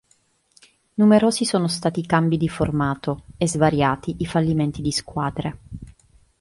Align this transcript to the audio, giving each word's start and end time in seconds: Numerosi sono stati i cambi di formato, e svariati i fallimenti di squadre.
Numerosi 0.95 1.45
sono 1.45 1.67
stati 1.67 1.99
i 1.99 2.05
cambi 2.07 2.37
di 2.37 2.49
formato, 2.49 3.25
e 3.37 3.47
svariati 3.47 4.15
i 4.17 4.25
fallimenti 4.25 4.81
di 4.81 4.91
squadre. 4.91 5.59